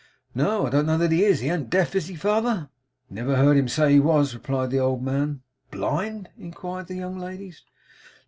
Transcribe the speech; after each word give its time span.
'No, 0.33 0.65
I 0.65 0.71
don't 0.71 0.87
know 0.87 0.97
that 0.97 1.11
he 1.11 1.23
is. 1.23 1.41
He 1.41 1.49
an't 1.51 1.69
deaf, 1.69 1.93
is 1.93 2.07
he, 2.07 2.15
father?' 2.15 2.69
'I 3.11 3.13
never 3.13 3.35
heard 3.35 3.55
him 3.55 3.67
say 3.67 3.91
he 3.93 3.99
was,' 3.99 4.33
replied 4.33 4.71
the 4.71 4.79
old 4.79 5.03
man. 5.03 5.43
'Blind?' 5.69 6.27
inquired 6.39 6.87
the 6.87 6.95
young 6.95 7.19
ladies. 7.19 7.63